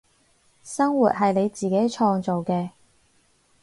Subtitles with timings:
[0.63, 2.71] 生活係你自己創造嘅